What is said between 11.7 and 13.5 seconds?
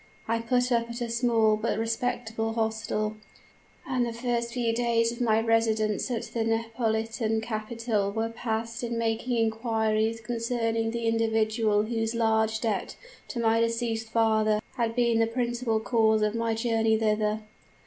whose large debt to